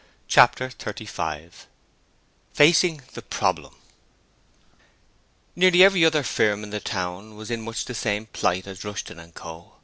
Chapter 0.27 0.71
35 0.71 1.67
Facing 2.55 3.03
the 3.13 3.21
'Problem' 3.21 3.75
Nearly 5.55 5.83
every 5.83 6.03
other 6.05 6.23
firm 6.23 6.63
in 6.63 6.71
the 6.71 6.79
town 6.79 7.35
was 7.35 7.51
in 7.51 7.61
much 7.61 7.85
the 7.85 7.93
same 7.93 8.25
plight 8.25 8.65
as 8.65 8.83
Rushton 8.83 9.31
& 9.31 9.33
Co. 9.33 9.73